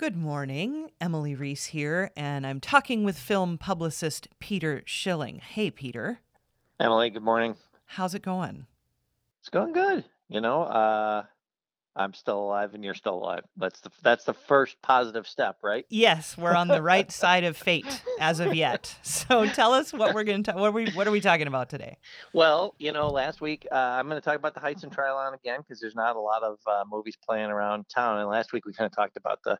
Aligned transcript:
Good 0.00 0.16
morning. 0.16 0.92
Emily 0.98 1.34
Reese 1.34 1.66
here, 1.66 2.10
and 2.16 2.46
I'm 2.46 2.58
talking 2.58 3.04
with 3.04 3.18
film 3.18 3.58
publicist 3.58 4.28
Peter 4.38 4.82
Schilling. 4.86 5.40
Hey, 5.40 5.70
Peter. 5.70 6.20
Emily, 6.80 7.10
good 7.10 7.22
morning. 7.22 7.56
How's 7.84 8.14
it 8.14 8.22
going? 8.22 8.66
It's 9.40 9.50
going 9.50 9.74
good. 9.74 10.06
You 10.30 10.40
know, 10.40 10.62
uh, 10.62 11.24
I'm 11.94 12.14
still 12.14 12.38
alive 12.38 12.72
and 12.72 12.82
you're 12.82 12.94
still 12.94 13.16
alive. 13.16 13.42
That's 13.58 13.80
the 13.80 13.90
that's 14.02 14.24
the 14.24 14.32
first 14.32 14.80
positive 14.80 15.26
step, 15.26 15.58
right? 15.62 15.84
Yes, 15.90 16.38
we're 16.38 16.54
on 16.54 16.68
the 16.68 16.80
right 16.80 17.12
side 17.12 17.44
of 17.44 17.58
fate 17.58 18.02
as 18.18 18.40
of 18.40 18.54
yet. 18.54 18.96
So 19.02 19.46
tell 19.48 19.74
us 19.74 19.92
what 19.92 20.14
we're 20.14 20.24
going 20.24 20.44
to 20.44 20.52
what 20.52 20.68
are 20.68 20.72
we 20.72 20.90
what 20.92 21.06
are 21.06 21.10
we 21.10 21.20
talking 21.20 21.46
about 21.46 21.68
today? 21.68 21.98
Well, 22.32 22.74
you 22.78 22.92
know, 22.92 23.10
last 23.10 23.42
week 23.42 23.66
uh, 23.70 23.74
I'm 23.74 24.08
going 24.08 24.18
to 24.18 24.24
talk 24.24 24.36
about 24.36 24.54
the 24.54 24.60
Heights 24.60 24.82
and 24.82 24.90
Trylon 24.96 25.34
again 25.34 25.60
because 25.60 25.78
there's 25.78 25.94
not 25.94 26.16
a 26.16 26.20
lot 26.20 26.42
of 26.42 26.58
uh, 26.66 26.84
movies 26.90 27.18
playing 27.22 27.50
around 27.50 27.86
town. 27.90 28.18
And 28.18 28.30
last 28.30 28.54
week 28.54 28.64
we 28.64 28.72
kind 28.72 28.86
of 28.86 28.96
talked 28.96 29.18
about 29.18 29.40
the 29.44 29.58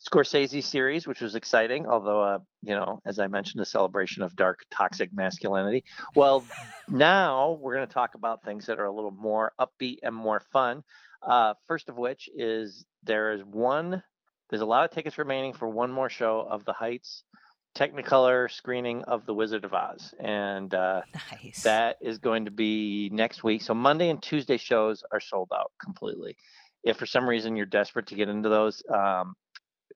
Scorsese 0.00 0.62
series, 0.62 1.06
which 1.06 1.20
was 1.20 1.34
exciting. 1.34 1.86
Although, 1.86 2.22
uh, 2.22 2.38
you 2.62 2.74
know, 2.74 3.00
as 3.04 3.18
I 3.18 3.26
mentioned, 3.26 3.62
a 3.62 3.66
celebration 3.66 4.22
of 4.22 4.36
dark, 4.36 4.60
toxic 4.70 5.12
masculinity. 5.12 5.84
Well, 6.14 6.44
now 6.88 7.58
we're 7.60 7.74
going 7.74 7.86
to 7.86 7.92
talk 7.92 8.14
about 8.14 8.44
things 8.44 8.66
that 8.66 8.78
are 8.78 8.84
a 8.86 8.92
little 8.94 9.10
more 9.10 9.52
upbeat 9.60 9.98
and 10.02 10.14
more 10.14 10.40
fun. 10.52 10.84
Uh, 11.22 11.54
first 11.66 11.88
of 11.88 11.96
which 11.96 12.28
is 12.34 12.84
there 13.02 13.32
is 13.32 13.42
one, 13.42 14.02
there's 14.50 14.62
a 14.62 14.66
lot 14.66 14.84
of 14.84 14.92
tickets 14.92 15.18
remaining 15.18 15.52
for 15.52 15.68
one 15.68 15.90
more 15.90 16.08
show 16.08 16.46
of 16.48 16.64
the 16.64 16.72
Heights 16.72 17.24
Technicolor 17.76 18.50
screening 18.50 19.02
of 19.04 19.26
The 19.26 19.34
Wizard 19.34 19.64
of 19.64 19.74
Oz. 19.74 20.14
And 20.20 20.72
uh, 20.74 21.02
Nice. 21.32 21.62
that 21.64 21.96
is 22.00 22.18
going 22.18 22.44
to 22.44 22.50
be 22.50 23.10
next 23.12 23.42
week. 23.42 23.62
So 23.62 23.74
Monday 23.74 24.10
and 24.10 24.22
Tuesday 24.22 24.56
shows 24.56 25.02
are 25.12 25.20
sold 25.20 25.48
out 25.52 25.72
completely. 25.82 26.36
If 26.84 26.96
for 26.96 27.06
some 27.06 27.28
reason 27.28 27.56
you're 27.56 27.66
desperate 27.66 28.06
to 28.06 28.14
get 28.14 28.28
into 28.28 28.48
those, 28.48 28.82
um, 28.92 29.34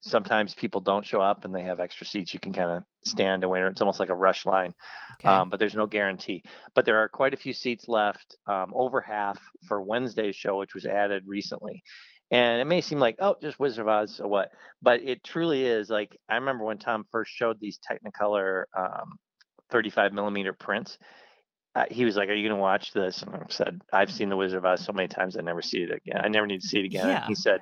sometimes 0.02 0.54
people 0.54 0.80
don't 0.80 1.06
show 1.06 1.20
up 1.20 1.44
and 1.44 1.54
they 1.54 1.62
have 1.62 1.80
extra 1.80 2.04
seats. 2.06 2.34
You 2.34 2.40
can 2.40 2.52
kind 2.52 2.70
of 2.70 2.82
stand 3.04 3.42
and 3.42 3.50
wait. 3.50 3.62
It's 3.62 3.80
almost 3.80 4.00
like 4.00 4.10
a 4.10 4.14
rush 4.14 4.44
line 4.44 4.74
Okay. 5.14 5.28
um, 5.28 5.48
but 5.48 5.58
there's 5.58 5.74
no 5.76 5.86
guarantee. 5.86 6.42
But 6.74 6.84
there 6.84 6.98
are 6.98 7.08
quite 7.08 7.34
a 7.34 7.36
few 7.36 7.52
seats 7.52 7.88
left, 7.88 8.36
um, 8.46 8.72
over 8.74 9.00
half 9.00 9.40
for 9.68 9.80
Wednesday's 9.80 10.36
show, 10.36 10.58
which 10.58 10.74
was 10.74 10.84
added 10.86 11.22
recently. 11.26 11.82
And 12.32 12.60
it 12.60 12.64
may 12.64 12.80
seem 12.80 12.98
like, 12.98 13.16
oh, 13.20 13.36
just 13.40 13.60
Wizard 13.60 13.82
of 13.82 13.88
Oz, 13.88 14.16
so 14.16 14.26
what? 14.26 14.50
But 14.80 15.02
it 15.02 15.22
truly 15.22 15.64
is 15.66 15.90
like 15.90 16.16
I 16.28 16.36
remember 16.36 16.64
when 16.64 16.78
Tom 16.78 17.04
first 17.12 17.30
showed 17.30 17.60
these 17.60 17.78
Technicolor 17.78 18.64
um, 18.76 19.18
35 19.70 20.12
millimeter 20.12 20.52
prints. 20.52 20.98
Uh, 21.74 21.84
he 21.90 22.04
was 22.04 22.16
like, 22.16 22.28
"Are 22.28 22.34
you 22.34 22.46
going 22.48 22.56
to 22.58 22.60
watch 22.62 22.92
this?" 22.92 23.22
And 23.22 23.34
I 23.34 23.42
said, 23.50 23.80
"I've 23.92 24.10
seen 24.10 24.28
the 24.30 24.36
Wizard 24.36 24.58
of 24.58 24.64
Oz 24.64 24.84
so 24.84 24.92
many 24.92 25.08
times, 25.08 25.36
I 25.36 25.42
never 25.42 25.62
see 25.62 25.82
it 25.82 25.90
again. 25.90 26.20
I 26.24 26.28
never 26.28 26.46
need 26.46 26.60
to 26.62 26.66
see 26.66 26.80
it 26.80 26.84
again." 26.86 27.06
Yeah. 27.08 27.26
He 27.26 27.34
said, 27.34 27.60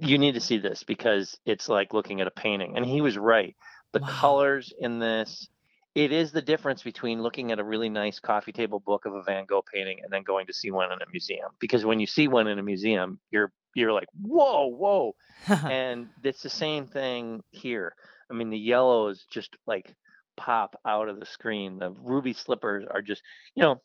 "You 0.00 0.18
need 0.18 0.34
to 0.34 0.40
see 0.40 0.58
this 0.58 0.82
because 0.84 1.38
it's 1.44 1.68
like 1.68 1.92
looking 1.92 2.20
at 2.20 2.26
a 2.26 2.30
painting." 2.32 2.76
And 2.76 2.84
he 2.86 3.00
was 3.00 3.18
right. 3.18 3.56
The 3.92 4.00
Wow. 4.00 4.06
colors 4.08 4.72
in 4.78 4.98
this, 5.00 5.48
it 5.94 6.12
is 6.12 6.30
the 6.32 6.42
difference 6.42 6.82
between 6.82 7.22
looking 7.22 7.50
at 7.52 7.58
a 7.58 7.64
really 7.64 7.88
nice 7.88 8.20
coffee 8.20 8.52
table 8.52 8.78
book 8.80 9.04
of 9.06 9.14
a 9.14 9.22
Van 9.22 9.46
Gogh 9.46 9.64
painting 9.72 10.00
and 10.02 10.12
then 10.12 10.22
going 10.22 10.46
to 10.46 10.52
see 10.52 10.70
one 10.70 10.92
in 10.92 11.02
a 11.02 11.10
museum. 11.10 11.50
Because 11.58 11.84
when 11.84 11.98
you 12.00 12.06
see 12.06 12.28
one 12.28 12.46
in 12.46 12.58
a 12.58 12.62
museum, 12.62 13.20
you're 13.30 13.52
you're 13.74 13.92
like, 13.92 14.08
whoa, 14.20 14.66
whoa. 14.68 15.14
and 15.68 16.08
it's 16.22 16.42
the 16.42 16.50
same 16.50 16.86
thing 16.86 17.42
here. 17.50 17.94
I 18.30 18.34
mean, 18.34 18.50
the 18.50 18.58
yellows 18.58 19.24
just 19.30 19.56
like 19.66 19.94
pop 20.36 20.78
out 20.86 21.08
of 21.08 21.18
the 21.20 21.26
screen. 21.26 21.78
The 21.78 21.90
ruby 21.90 22.32
slippers 22.32 22.84
are 22.88 23.02
just, 23.02 23.22
you 23.54 23.62
know, 23.62 23.80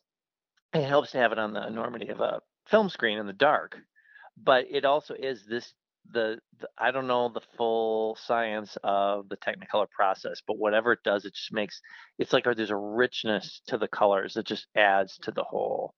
it 0.74 0.84
helps 0.84 1.12
to 1.12 1.18
have 1.18 1.32
it 1.32 1.38
on 1.38 1.52
the 1.52 1.66
enormity 1.66 2.08
of 2.08 2.20
a 2.20 2.40
film 2.66 2.88
screen 2.88 3.18
in 3.18 3.26
the 3.26 3.32
dark, 3.32 3.76
but 4.36 4.66
it 4.70 4.84
also 4.84 5.14
is 5.14 5.44
this 5.46 5.72
the, 6.12 6.38
the 6.60 6.68
I 6.78 6.90
don't 6.90 7.06
know 7.06 7.28
the 7.28 7.42
full 7.56 8.16
science 8.20 8.76
of 8.82 9.28
the 9.28 9.36
Technicolor 9.36 9.90
process, 9.90 10.42
but 10.46 10.58
whatever 10.58 10.92
it 10.92 11.00
does, 11.04 11.24
it 11.24 11.34
just 11.34 11.52
makes 11.52 11.80
it's 12.18 12.32
like 12.32 12.44
there's 12.44 12.70
a 12.70 12.76
richness 12.76 13.60
to 13.68 13.78
the 13.78 13.88
colors 13.88 14.34
that 14.34 14.46
just 14.46 14.66
adds 14.76 15.18
to 15.22 15.30
the 15.30 15.44
whole 15.44 15.94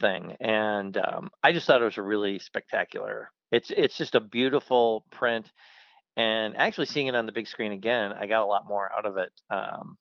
thing. 0.00 0.36
And 0.40 0.96
um, 0.96 1.30
I 1.42 1.52
just 1.52 1.66
thought 1.66 1.82
it 1.82 1.86
was 1.86 1.98
a 1.98 2.02
really 2.02 2.38
spectacular. 2.38 3.30
It's 3.50 3.70
it's 3.70 3.96
just 3.96 4.14
a 4.14 4.20
beautiful 4.20 5.04
print, 5.10 5.50
and 6.16 6.56
actually 6.56 6.86
seeing 6.86 7.06
it 7.08 7.14
on 7.14 7.26
the 7.26 7.32
big 7.32 7.46
screen 7.46 7.72
again, 7.72 8.12
I 8.12 8.26
got 8.26 8.42
a 8.42 8.46
lot 8.46 8.66
more 8.66 8.90
out 8.96 9.06
of 9.06 9.16
it. 9.18 9.32
Um, 9.50 9.96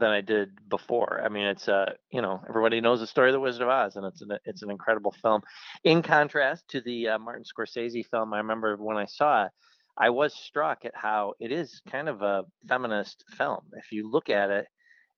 than 0.00 0.10
I 0.10 0.20
did 0.20 0.50
before. 0.68 1.20
I 1.24 1.28
mean, 1.28 1.46
it's 1.46 1.68
uh, 1.68 1.92
you 2.10 2.22
know, 2.22 2.42
everybody 2.48 2.80
knows 2.80 3.00
the 3.00 3.06
story 3.06 3.28
of 3.28 3.34
the 3.34 3.40
Wizard 3.40 3.62
of 3.62 3.68
Oz, 3.68 3.96
and 3.96 4.04
it's 4.06 4.22
an 4.22 4.38
it's 4.44 4.62
an 4.62 4.70
incredible 4.70 5.14
film. 5.22 5.42
In 5.84 6.02
contrast 6.02 6.66
to 6.68 6.80
the 6.80 7.08
uh, 7.08 7.18
Martin 7.18 7.44
Scorsese 7.44 8.06
film, 8.06 8.34
I 8.34 8.38
remember 8.38 8.76
when 8.76 8.96
I 8.96 9.06
saw 9.06 9.44
it, 9.44 9.52
I 9.96 10.10
was 10.10 10.34
struck 10.34 10.84
at 10.84 10.94
how 10.94 11.34
it 11.38 11.52
is 11.52 11.82
kind 11.90 12.08
of 12.08 12.22
a 12.22 12.44
feminist 12.66 13.24
film. 13.36 13.60
If 13.74 13.92
you 13.92 14.10
look 14.10 14.30
at 14.30 14.50
it, 14.50 14.66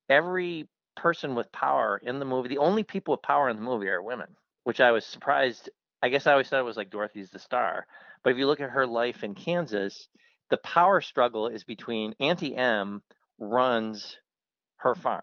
every 0.09 0.69
person 0.97 1.35
with 1.35 1.51
power 1.53 2.01
in 2.05 2.19
the 2.19 2.25
movie, 2.25 2.49
the 2.49 2.59
only 2.59 2.83
people 2.83 3.13
with 3.13 3.23
power 3.23 3.49
in 3.49 3.57
the 3.57 3.63
movie 3.63 3.89
are 3.89 4.03
women, 4.03 4.29
which 4.65 4.81
I 4.81 4.91
was 4.91 5.07
surprised. 5.07 5.71
I 6.03 6.09
guess 6.09 6.27
I 6.27 6.33
always 6.33 6.49
thought 6.49 6.61
it 6.61 6.65
was 6.65 6.77
like 6.77 6.91
Dorothy's 6.91 7.31
the 7.31 7.39
star, 7.39 7.87
but 8.25 8.31
if 8.31 8.39
you 8.39 8.47
look 8.47 8.61
at 8.61 8.71
her 8.71 8.87
life 8.87 9.23
in 9.23 9.35
Kansas, 9.35 10.09
the 10.51 10.57
power 10.59 11.01
struggle 11.01 11.49
is 11.49 11.65
between 11.65 12.15
Auntie 12.21 12.57
Em 12.57 13.03
runs 13.39 14.19
her 14.83 14.95
farm. 14.95 15.23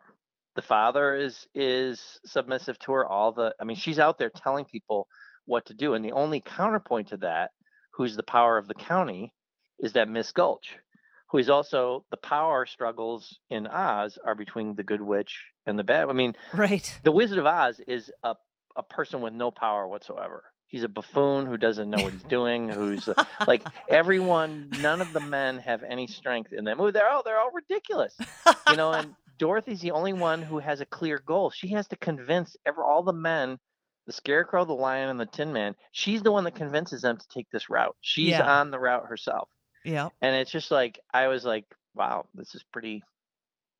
The 0.55 0.61
father 0.61 1.15
is 1.15 1.47
is 1.53 2.19
submissive 2.25 2.79
to 2.79 2.93
her. 2.93 3.05
All 3.05 3.31
the 3.31 3.53
I 3.59 3.63
mean, 3.63 3.77
she's 3.77 3.99
out 3.99 4.17
there 4.17 4.29
telling 4.29 4.65
people 4.65 5.07
what 5.45 5.65
to 5.67 5.73
do, 5.73 5.93
and 5.93 6.03
the 6.03 6.11
only 6.11 6.41
counterpoint 6.41 7.09
to 7.09 7.17
that, 7.17 7.51
who's 7.91 8.15
the 8.15 8.23
power 8.23 8.57
of 8.57 8.67
the 8.67 8.73
county, 8.73 9.33
is 9.79 9.93
that 9.93 10.09
Miss 10.09 10.31
Gulch, 10.31 10.77
who 11.29 11.37
is 11.37 11.49
also 11.49 12.05
the 12.11 12.17
power 12.17 12.65
struggles 12.65 13.39
in 13.49 13.67
Oz 13.67 14.17
are 14.25 14.35
between 14.35 14.75
the 14.75 14.83
good 14.83 15.01
witch 15.01 15.39
and 15.65 15.77
the 15.77 15.83
bad. 15.83 16.09
I 16.09 16.13
mean, 16.13 16.35
right. 16.53 16.99
the 17.03 17.11
Wizard 17.11 17.39
of 17.39 17.45
Oz 17.45 17.79
is 17.87 18.11
a 18.23 18.35
a 18.75 18.83
person 18.83 19.21
with 19.21 19.33
no 19.33 19.51
power 19.51 19.87
whatsoever. 19.87 20.43
He's 20.67 20.83
a 20.83 20.87
buffoon 20.87 21.47
who 21.47 21.57
doesn't 21.57 21.89
know 21.89 22.03
what 22.03 22.13
he's 22.13 22.23
doing. 22.23 22.69
Who's 22.69 23.09
like 23.47 23.63
everyone. 23.89 24.69
None 24.81 25.01
of 25.01 25.13
the 25.13 25.19
men 25.19 25.57
have 25.59 25.81
any 25.83 26.05
strength 26.05 26.53
in 26.53 26.65
that 26.65 26.77
movie. 26.77 26.89
Oh, 26.89 26.91
they're 26.91 27.09
all 27.09 27.23
they're 27.23 27.39
all 27.39 27.51
ridiculous, 27.51 28.15
you 28.69 28.75
know. 28.75 28.91
And 28.91 29.15
Dorothy's 29.39 29.81
the 29.81 29.91
only 29.91 30.13
one 30.13 30.41
who 30.43 30.59
has 30.59 30.81
a 30.81 30.85
clear 30.85 31.17
goal. 31.25 31.49
She 31.49 31.69
has 31.69 31.87
to 31.87 31.95
convince 31.95 32.55
ever 32.65 32.83
all 32.83 33.01
the 33.01 33.13
men, 33.13 33.57
the 34.05 34.13
Scarecrow, 34.13 34.65
the 34.65 34.73
Lion, 34.73 35.09
and 35.09 35.19
the 35.19 35.25
Tin 35.25 35.51
Man. 35.51 35.75
She's 35.91 36.21
the 36.21 36.31
one 36.31 36.43
that 36.43 36.53
convinces 36.55 37.01
them 37.01 37.17
to 37.17 37.27
take 37.33 37.49
this 37.49 37.69
route. 37.69 37.95
She's 38.01 38.29
Yeah. 38.29 38.59
on 38.59 38.69
the 38.69 38.79
route 38.79 39.07
herself, 39.07 39.49
yeah. 39.83 40.09
and 40.21 40.35
it's 40.35 40.51
just 40.51 40.69
like 40.69 40.99
I 41.13 41.27
was 41.27 41.43
like, 41.45 41.65
wow, 41.95 42.25
this 42.35 42.53
is 42.53 42.63
pretty. 42.71 43.01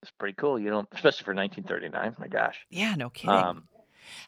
It's 0.02 0.12
pretty 0.18 0.36
cool, 0.36 0.58
you 0.58 0.70
know, 0.70 0.88
especially 0.94 1.25
for 1.25 1.34
1939. 1.36 2.16
My 2.18 2.28
gosh. 2.30 2.58
Yeah, 2.70 2.96
no 2.96 3.09
kidding. 3.09 3.36
Um, 3.36 3.68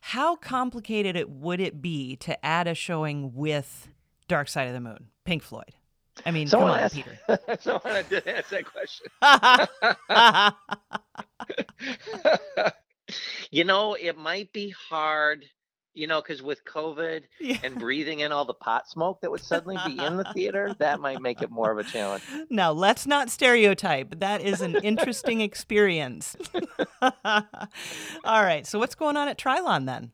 How 0.01 0.35
complicated 0.35 1.15
it 1.15 1.29
would 1.29 1.61
it 1.61 1.81
be 1.81 2.17
to 2.17 2.45
add 2.45 2.67
a 2.67 2.75
showing 2.75 3.33
with 3.33 3.87
Dark 4.27 4.49
Side 4.49 4.67
of 4.67 4.73
the 4.73 4.81
Moon, 4.81 5.07
Pink 5.23 5.43
Floyd? 5.43 5.73
I 6.25 6.31
mean, 6.31 6.47
Someone 6.47 6.69
come 6.71 6.77
on, 6.79 6.83
asked- 6.83 6.95
Peter. 6.95 7.57
Someone 7.61 8.03
did 8.09 8.27
ask 8.27 8.49
that 8.49 8.65
question. 8.65 9.07
you 13.51 13.63
know, 13.63 13.93
it 13.95 14.17
might 14.17 14.51
be 14.53 14.69
hard, 14.89 15.45
you 15.93 16.07
know, 16.07 16.21
because 16.21 16.41
with 16.41 16.63
COVID 16.65 17.23
Yeah. 17.39 17.57
and 17.63 17.75
breathing 17.77 18.19
in 18.21 18.31
all 18.31 18.45
the 18.45 18.53
pot 18.53 18.87
smoke 18.89 19.21
that 19.21 19.31
would 19.31 19.41
suddenly 19.41 19.77
be 19.85 19.97
in 20.03 20.17
the 20.17 20.23
theater, 20.33 20.75
that 20.79 20.99
might 20.99 21.21
make 21.21 21.41
it 21.41 21.51
more 21.51 21.71
of 21.71 21.77
a 21.77 21.83
challenge. 21.83 22.23
Now, 22.49 22.71
let's 22.71 23.05
not 23.05 23.29
stereotype. 23.29 24.19
That 24.19 24.41
is 24.41 24.61
an 24.61 24.75
interesting 24.77 25.41
experience. 25.41 26.35
All 27.25 27.43
right. 28.25 28.65
So, 28.65 28.79
what's 28.79 28.95
going 28.95 29.17
on 29.17 29.27
at 29.27 29.37
Trylon 29.37 29.85
then? 29.85 30.11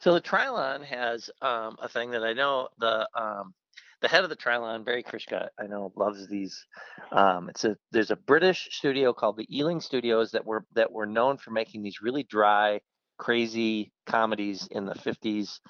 So 0.00 0.14
the 0.14 0.20
Trylon 0.20 0.84
has 0.84 1.28
um, 1.42 1.76
a 1.82 1.88
thing 1.88 2.10
that 2.12 2.22
I 2.22 2.32
know 2.32 2.68
the 2.78 3.08
um, 3.16 3.52
the 4.00 4.08
head 4.08 4.24
of 4.24 4.30
the 4.30 4.36
Trylon, 4.36 4.84
Barry 4.84 5.02
Kryshka, 5.02 5.48
I 5.58 5.66
know 5.66 5.92
loves 5.96 6.28
these. 6.28 6.66
Um, 7.10 7.48
it's 7.48 7.64
a 7.64 7.76
there's 7.90 8.10
a 8.10 8.16
British 8.16 8.68
studio 8.70 9.12
called 9.12 9.36
the 9.36 9.56
Ealing 9.56 9.80
Studios 9.80 10.30
that 10.32 10.44
were 10.44 10.64
that 10.74 10.92
were 10.92 11.06
known 11.06 11.36
for 11.38 11.50
making 11.50 11.82
these 11.82 12.00
really 12.00 12.22
dry, 12.22 12.80
crazy 13.18 13.92
comedies 14.06 14.68
in 14.70 14.86
the 14.86 14.94
50s, 14.94 15.60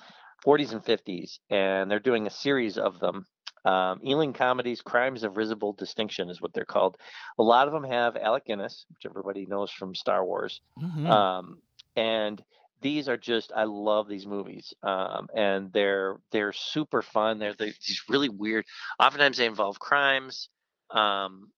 40s 0.45 0.73
and 0.73 0.85
50s, 0.85 1.39
and 1.51 1.91
they're 1.91 1.99
doing 2.01 2.27
a 2.27 2.31
series 2.31 2.79
of 2.79 2.99
them. 3.01 3.27
Um, 3.65 4.01
Ealing 4.07 4.33
comedies, 4.33 4.81
Crimes 4.81 5.25
of 5.25 5.37
Risible 5.37 5.73
Distinction 5.73 6.31
is 6.31 6.41
what 6.41 6.53
they're 6.53 6.65
called. 6.65 6.97
A 7.39 7.43
lot 7.43 7.67
of 7.67 7.73
them 7.73 7.85
have 7.85 8.17
Alec 8.17 8.47
Guinness, 8.47 8.87
which 8.91 9.05
everybody 9.11 9.47
knows 9.47 9.71
from 9.71 9.95
Star 9.95 10.25
Wars. 10.25 10.61
Mhm. 10.81 11.07
Um, 11.09 11.59
and 11.97 12.43
these 12.81 13.09
are 13.09 13.17
just 13.17 13.53
I 13.55 13.65
love 13.65 14.09
these 14.09 14.27
movies, 14.27 14.73
um, 14.83 15.29
and 15.35 15.73
they're 15.73 16.17
they're 16.33 16.53
super 16.53 17.03
fun. 17.03 17.39
They're, 17.39 17.55
they're 17.55 17.67
these 17.87 18.03
really 18.09 18.29
weird. 18.29 18.65
Oftentimes 19.01 19.37
they 19.39 19.47
involve 19.47 19.79
crimes. 19.79 20.49
Um, 20.91 21.51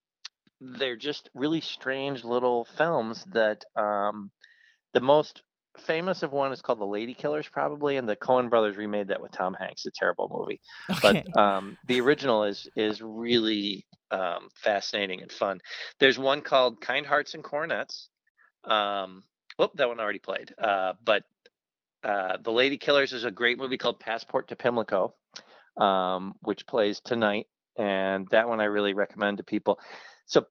they're 0.61 0.96
just 0.96 1.31
really 1.34 1.61
strange 1.61 2.25
little 2.25 2.67
films 2.76 3.25
that 3.32 3.64
um, 3.76 4.31
the 4.93 5.00
most 5.00 5.43
famous 5.78 6.22
of 6.22 6.32
one 6.32 6.52
is 6.52 6.61
called 6.61 6.81
The 6.81 6.84
Ladykillers, 6.84 7.50
probably, 7.50 7.96
and 7.96 8.08
the 8.08 8.17
Coen 8.17 8.50
Brothers 8.50 8.76
remade 8.76 9.08
that 9.08 9.22
with 9.22 9.32
Tom 9.32 9.55
Hanks. 9.55 9.87
A 9.87 9.90
terrible 9.90 10.28
movie, 10.32 10.61
Okay. 10.90 11.25
but 11.34 11.40
um, 11.40 11.78
the 11.87 12.00
original 12.00 12.44
is 12.44 12.69
is 12.76 13.00
really 13.00 13.87
um, 14.11 14.49
fascinating 14.55 15.22
and 15.22 15.32
fun. 15.32 15.61
There's 15.99 16.19
one 16.19 16.43
called 16.43 16.81
Kind 16.81 17.06
Hearts 17.06 17.34
and 17.34 17.44
Coronets. 17.44 18.08
Um, 18.64 19.22
whoop, 19.61 19.73
that 19.75 19.89
one 19.89 20.01
already 20.01 20.19
played. 20.19 20.55
Uh, 20.59 20.95
but 21.05 21.23
uh, 22.03 22.39
The 22.43 22.51
Ladykillers 22.51 23.12
is 23.12 23.25
a 23.25 23.31
great 23.31 23.59
movie 23.59 23.77
called 23.77 24.01
Passport 24.01 24.49
to 24.49 24.57
Pimlico, 24.57 25.15
um, 25.77 26.35
which 26.41 26.67
plays 26.67 27.01
tonight, 27.05 27.47
and 27.77 28.27
that 28.31 28.49
one 28.49 28.61
I 28.61 28.65
really 28.65 28.95
recommend 28.95 29.37
to 29.37 29.45
people. 29.45 29.79
So 30.25 30.47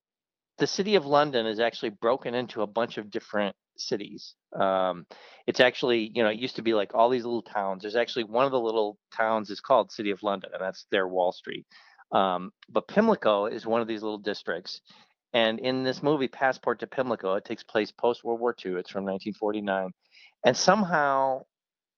the 0.60 0.68
city 0.68 0.94
of 0.94 1.08
London 1.08 1.48
is 1.48 1.60
actually 1.60 1.90
broken 1.90 2.36
into 2.36 2.62
a 2.62 2.68
bunch 2.68 3.00
of 3.00 3.10
different 3.10 3.56
cities. 3.78 4.36
Um, 4.56 5.08
it's 5.48 5.60
actually, 5.60 6.12
you 6.14 6.22
know, 6.22 6.30
it 6.30 6.38
used 6.38 6.58
to 6.58 6.62
be 6.62 6.76
like 6.76 6.94
all 6.94 7.10
these 7.10 7.26
little 7.26 7.42
towns. 7.42 7.82
There's 7.82 7.96
actually 7.96 8.26
one 8.26 8.46
of 8.46 8.52
the 8.52 8.60
little 8.60 9.00
towns 9.16 9.50
is 9.50 9.60
called 9.60 9.92
City 9.92 10.12
of 10.12 10.22
London, 10.22 10.52
and 10.54 10.62
that's 10.62 10.86
their 10.92 11.08
Wall 11.08 11.32
Street. 11.32 11.66
Um, 12.12 12.52
but 12.70 12.88
Pimlico 12.88 13.48
is 13.48 13.66
one 13.66 13.82
of 13.82 13.88
these 13.88 14.04
little 14.04 14.20
districts. 14.20 14.82
And 15.34 15.60
in 15.60 15.84
this 15.84 16.02
movie, 16.02 16.28
Passport 16.28 16.80
to 16.80 16.88
Pimlico, 16.88 17.36
it 17.36 17.46
takes 17.46 17.64
place 17.64 17.92
post 17.92 18.24
World 18.24 18.40
War 18.40 18.56
II. 18.66 18.74
It's 18.74 18.90
from 18.90 19.04
1949. 19.04 19.92
And 20.46 20.58
somehow 20.58 21.42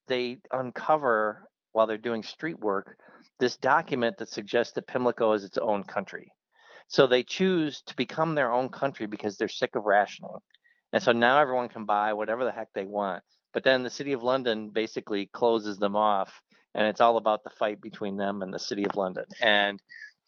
they 0.08 0.40
uncover, 0.52 1.48
while 1.72 1.88
they're 1.88 1.98
doing 1.98 2.24
street 2.24 2.60
work, 2.60 2.98
this 3.40 3.56
document 3.58 4.18
that 4.18 4.30
suggests 4.30 4.74
that 4.74 4.88
Pimlico 4.88 5.34
is 5.34 5.44
its 5.44 5.58
own 5.58 5.84
country. 5.84 6.32
So 6.88 7.08
they 7.08 7.24
choose 7.24 7.82
to 7.84 7.96
become 7.96 8.36
their 8.36 8.52
own 8.52 8.68
country 8.68 9.06
because 9.06 9.38
they're 9.38 9.48
sick 9.48 9.76
of 9.76 9.86
rationing. 9.86 10.32
And 10.92 11.02
so 11.02 11.14
now 11.14 11.40
everyone 11.40 11.70
can 11.70 11.86
buy 11.86 12.12
whatever 12.14 12.44
the 12.44 12.52
heck 12.52 12.68
they 12.74 12.84
want. 12.86 13.24
But 13.54 13.64
then 13.64 13.84
the 13.84 13.90
city 13.90 14.14
of 14.14 14.24
London 14.24 14.70
basically 14.70 15.30
closes 15.32 15.78
them 15.78 15.96
off, 15.96 16.42
and 16.76 16.88
it's 16.88 17.02
all 17.02 17.18
about 17.18 17.44
the 17.44 17.50
fight 17.50 17.82
between 17.82 18.18
them 18.18 18.42
and 18.42 18.54
the 18.54 18.60
city 18.60 18.86
of 18.86 18.96
London. 18.96 19.26
And 19.42 19.80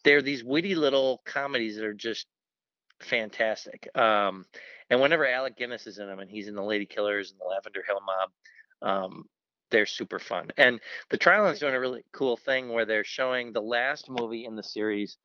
they're 0.04 0.22
these 0.22 0.44
witty 0.44 0.74
little 0.74 1.22
comedies 1.24 1.76
that 1.76 1.84
are 1.84 1.94
just 1.94 2.26
fantastic. 3.04 3.88
Um, 3.96 4.44
and 4.90 5.00
whenever 5.00 5.26
Alec 5.26 5.56
Guinness 5.56 5.86
is 5.86 5.98
in 5.98 6.06
them, 6.06 6.18
and 6.18 6.30
he's 6.30 6.48
in 6.48 6.54
the 6.54 6.62
Ladykillers 6.62 7.30
and 7.30 7.40
the 7.40 7.48
Lavender 7.48 7.82
Hill 7.86 8.00
Mob, 8.04 8.30
um, 8.82 9.24
they're 9.70 9.86
super 9.86 10.18
fun. 10.18 10.50
And 10.56 10.80
the 11.10 11.16
Trial 11.16 11.46
is 11.46 11.58
doing 11.58 11.74
a 11.74 11.80
really 11.80 12.04
cool 12.12 12.36
thing 12.36 12.68
where 12.68 12.84
they're 12.84 13.04
showing 13.04 13.52
the 13.52 13.62
last 13.62 14.08
movie 14.08 14.44
in 14.44 14.56
the 14.56 14.62
series 14.62 15.16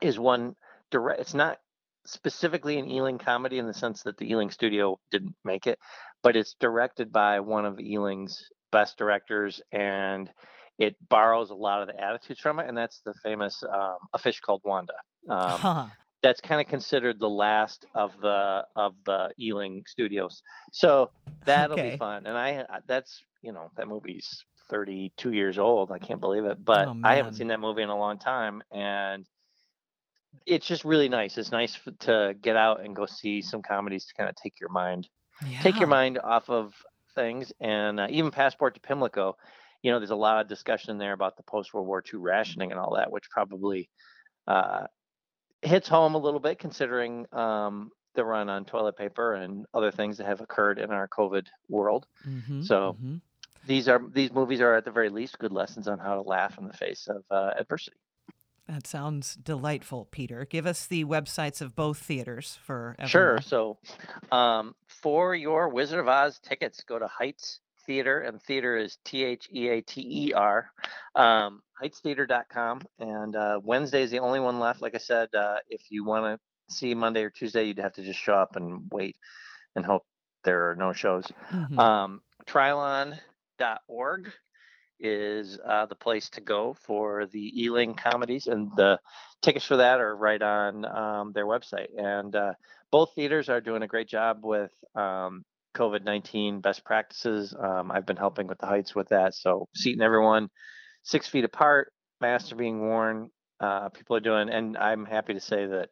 is 0.00 0.18
one 0.18 0.54
direct. 0.90 1.20
It's 1.20 1.34
not 1.34 1.58
specifically 2.04 2.78
an 2.78 2.90
Ealing 2.90 3.18
comedy 3.18 3.58
in 3.58 3.66
the 3.66 3.74
sense 3.74 4.02
that 4.02 4.18
the 4.18 4.30
Ealing 4.30 4.50
studio 4.50 4.98
didn't 5.10 5.36
make 5.44 5.66
it, 5.66 5.78
but 6.22 6.36
it's 6.36 6.56
directed 6.60 7.12
by 7.12 7.40
one 7.40 7.64
of 7.64 7.80
Ealing's 7.80 8.44
best 8.74 8.98
directors 8.98 9.62
and 9.70 10.28
it 10.78 10.96
borrows 11.08 11.50
a 11.50 11.54
lot 11.54 11.80
of 11.80 11.86
the 11.86 11.98
attitudes 12.02 12.40
from 12.40 12.58
it 12.58 12.68
and 12.68 12.76
that's 12.76 13.00
the 13.06 13.14
famous 13.22 13.62
um, 13.72 13.98
a 14.12 14.18
fish 14.18 14.40
called 14.40 14.60
wanda 14.64 14.94
um, 15.28 15.38
huh. 15.60 15.86
That's 16.24 16.40
kind 16.40 16.60
of 16.60 16.66
considered 16.66 17.20
the 17.20 17.30
last 17.30 17.86
of 17.94 18.12
the 18.20 18.66
of 18.76 18.94
the 19.06 19.30
ealing 19.38 19.84
studios. 19.86 20.42
So 20.72 21.12
that'll 21.46 21.78
Okay. 21.78 21.90
be 21.92 21.98
fun 21.98 22.26
and 22.26 22.38
i 22.38 22.64
that's 22.86 23.22
you 23.42 23.52
know 23.52 23.70
that 23.76 23.88
movie's 23.88 24.44
32 24.70 25.32
years 25.32 25.58
old 25.58 25.92
i 25.92 25.98
can't 25.98 26.20
believe 26.20 26.44
it 26.46 26.64
but 26.64 26.88
Oh, 26.88 26.94
i 27.04 27.16
haven't 27.16 27.34
seen 27.34 27.48
that 27.48 27.60
movie 27.60 27.82
in 27.82 27.90
a 27.90 27.98
long 27.98 28.18
time 28.18 28.62
and 28.72 29.26
it's 30.46 30.66
just 30.66 30.84
really 30.84 31.08
nice. 31.08 31.38
It's 31.38 31.52
nice 31.52 31.78
to 32.00 32.34
get 32.40 32.56
out 32.56 32.84
and 32.84 32.96
go 32.96 33.06
see 33.06 33.42
some 33.42 33.62
comedies 33.62 34.06
to 34.06 34.14
kind 34.14 34.28
of 34.28 34.36
take 34.36 34.60
your 34.60 34.70
mind 34.70 35.08
take 35.60 35.80
your 35.80 35.88
mind 35.88 36.18
off 36.18 36.48
of 36.50 36.74
things 37.14 37.52
and 37.60 38.00
uh, 38.00 38.06
even 38.10 38.30
passport 38.30 38.74
to 38.74 38.80
pimlico 38.80 39.36
you 39.82 39.90
know 39.92 39.98
there's 40.00 40.10
a 40.10 40.16
lot 40.16 40.40
of 40.40 40.48
discussion 40.48 40.98
there 40.98 41.12
about 41.12 41.36
the 41.36 41.42
post 41.44 41.74
world 41.74 41.86
war 41.86 42.02
ii 42.12 42.18
rationing 42.20 42.72
and 42.72 42.80
all 42.80 42.94
that 42.96 43.10
which 43.12 43.30
probably 43.30 43.88
uh, 44.48 44.86
hits 45.66 45.88
home 45.88 46.14
a 46.14 46.18
little 46.18 46.40
bit 46.40 46.58
considering 46.58 47.26
um, 47.32 47.90
the 48.14 48.24
run 48.24 48.48
on 48.48 48.64
toilet 48.64 48.96
paper 48.96 49.34
and 49.34 49.66
other 49.74 49.90
things 49.90 50.18
that 50.18 50.26
have 50.26 50.40
occurred 50.40 50.78
in 50.78 50.90
our 50.90 51.08
covid 51.08 51.46
world 51.68 52.06
Mhm, 52.26 52.64
so- 52.64 52.96
mhm. 53.02 53.20
these 53.66 53.88
are 53.88 54.00
these 54.12 54.32
movies 54.32 54.60
are 54.60 54.74
at 54.74 54.84
the 54.84 54.90
very 54.90 55.08
least 55.10 55.38
good 55.38 55.52
lessons 55.52 55.88
on 55.88 55.98
how 55.98 56.14
to 56.14 56.22
laugh 56.22 56.58
in 56.58 56.66
the 56.66 56.72
face 56.74 57.08
of 57.08 57.24
uh, 57.30 57.52
adversity 57.58 57.96
That 58.66 58.86
sounds 58.86 59.34
delightful, 59.36 60.06
Peter. 60.10 60.46
Give 60.46 60.64
us 60.66 60.86
the 60.86 61.04
websites 61.04 61.60
of 61.60 61.74
both 61.76 61.98
theaters 61.98 62.56
for 62.64 62.96
Sure. 63.04 63.38
So, 63.42 63.76
um, 64.32 64.74
for 64.86 65.34
your 65.34 65.68
Wizard 65.68 66.00
of 66.00 66.08
Oz 66.08 66.38
tickets, 66.38 66.82
go 66.82 66.98
to 66.98 67.06
Heights 67.06 67.60
Theater, 67.86 68.20
and 68.20 68.40
theater 68.42 68.76
is 68.76 68.98
T 69.04 69.24
H 69.24 69.48
E 69.52 69.68
A 69.68 69.80
T 69.80 70.28
E 70.28 70.32
R, 70.32 70.70
um, 71.14 71.62
heightstheater.com. 71.82 72.82
And 72.98 73.36
uh, 73.36 73.60
Wednesday 73.62 74.02
is 74.02 74.10
the 74.10 74.20
only 74.20 74.40
one 74.40 74.58
left. 74.60 74.82
Like 74.82 74.94
I 74.94 74.98
said, 74.98 75.28
uh, 75.34 75.56
if 75.68 75.82
you 75.90 76.04
want 76.04 76.24
to 76.24 76.74
see 76.74 76.94
Monday 76.94 77.22
or 77.22 77.30
Tuesday, 77.30 77.64
you'd 77.64 77.78
have 77.78 77.92
to 77.94 78.02
just 78.02 78.18
show 78.18 78.34
up 78.34 78.56
and 78.56 78.82
wait 78.92 79.16
and 79.76 79.84
hope 79.84 80.04
there 80.44 80.70
are 80.70 80.76
no 80.76 80.92
shows. 80.92 81.24
Mhm. 81.50 81.78
Um, 81.78 82.22
Trylon.org 82.46 84.32
is 85.00 85.58
uh, 85.66 85.86
the 85.86 85.94
place 85.94 86.30
to 86.30 86.40
go 86.40 86.74
for 86.74 87.26
the 87.26 87.62
Ealing 87.62 87.94
comedies, 87.94 88.46
and 88.46 88.70
the 88.76 88.98
tickets 89.42 89.64
for 89.66 89.76
that 89.76 90.00
are 90.00 90.16
right 90.16 90.40
on 90.40 90.84
um, 90.84 91.32
their 91.32 91.46
website. 91.46 91.88
And 91.98 92.34
uh, 92.34 92.54
both 92.90 93.12
theaters 93.14 93.48
are 93.48 93.60
doing 93.60 93.82
a 93.82 93.88
great 93.88 94.08
job 94.08 94.44
with 94.44 94.72
um, 94.94 95.44
COVID 95.74 96.04
19 96.04 96.60
best 96.60 96.84
practices. 96.84 97.54
Um, 97.58 97.90
I've 97.90 98.06
been 98.06 98.16
helping 98.16 98.46
with 98.46 98.58
the 98.58 98.66
Heights 98.66 98.94
with 98.94 99.08
that. 99.08 99.34
So, 99.34 99.68
seating 99.74 100.02
everyone 100.02 100.48
six 101.02 101.28
feet 101.28 101.44
apart, 101.44 101.92
masks 102.20 102.52
are 102.52 102.56
being 102.56 102.80
worn. 102.80 103.30
Uh, 103.60 103.88
people 103.90 104.16
are 104.16 104.20
doing, 104.20 104.48
and 104.48 104.76
I'm 104.76 105.04
happy 105.04 105.34
to 105.34 105.40
say 105.40 105.66
that 105.66 105.90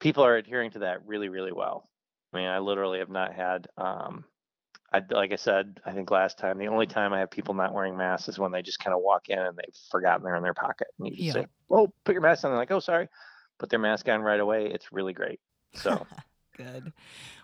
people 0.00 0.24
are 0.24 0.36
adhering 0.36 0.72
to 0.72 0.80
that 0.80 1.06
really, 1.06 1.28
really 1.28 1.52
well. 1.52 1.88
I 2.32 2.38
mean, 2.38 2.46
I 2.46 2.58
literally 2.58 2.98
have 2.98 3.10
not 3.10 3.32
had 3.34 3.68
um, 3.76 4.24
I, 4.92 5.02
like 5.10 5.32
I 5.32 5.36
said, 5.36 5.80
I 5.84 5.92
think 5.92 6.10
last 6.10 6.38
time, 6.38 6.56
the 6.56 6.68
only 6.68 6.86
time 6.86 7.12
I 7.12 7.18
have 7.18 7.30
people 7.30 7.52
not 7.52 7.74
wearing 7.74 7.96
masks 7.96 8.28
is 8.28 8.38
when 8.38 8.52
they 8.52 8.62
just 8.62 8.78
kind 8.78 8.94
of 8.94 9.02
walk 9.02 9.28
in 9.28 9.38
and 9.38 9.56
they've 9.56 9.76
forgotten 9.90 10.24
they're 10.24 10.36
in 10.36 10.42
their 10.42 10.54
pocket. 10.54 10.88
And 10.98 11.08
you 11.08 11.16
just 11.16 11.26
Yeah. 11.36 11.42
say, 11.42 11.46
oh, 11.70 11.92
put 12.04 12.12
your 12.12 12.22
mask 12.22 12.44
on. 12.44 12.50
They're 12.50 12.58
like, 12.58 12.70
oh, 12.70 12.80
sorry. 12.80 13.08
Put 13.58 13.68
their 13.68 13.78
mask 13.78 14.08
on 14.08 14.22
right 14.22 14.40
away. 14.40 14.66
It's 14.66 14.90
really 14.90 15.12
great. 15.12 15.40
So, 15.74 16.06
Good. 16.58 16.92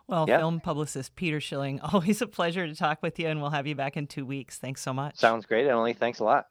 Well, 0.07 0.27
Yeah. 0.29 0.39
film 0.39 0.61
publicist 0.61 1.17
Peter 1.17 1.41
Schilling, 1.41 1.81
always 1.93 2.21
a 2.21 2.27
pleasure 2.27 2.67
to 2.67 2.75
talk 2.75 3.03
with 3.03 3.19
you, 3.19 3.29
and 3.29 3.41
we'll 3.41 3.51
have 3.51 3.67
you 3.67 3.75
back 3.75 3.97
in 3.97 4.07
two 4.07 4.27
weeks. 4.27 4.59
Thanks 4.59 4.83
so 4.83 4.93
much. 4.93 5.17
sounds 5.17 5.47
great, 5.47 5.67
Emily. 5.67 5.95
Thanks 5.95 6.19
a 6.19 6.25
lot. 6.25 6.49